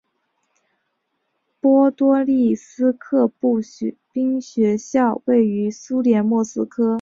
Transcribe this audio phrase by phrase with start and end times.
[1.61, 3.59] 波多利斯克步
[4.11, 6.89] 兵学校位于苏联莫斯科州波多利斯克。